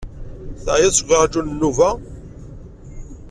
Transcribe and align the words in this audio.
Teɛyiḍ 0.63 0.93
seg 0.95 1.09
uraju 1.13 1.41
n 1.41 1.47
nnuba? 1.53 1.89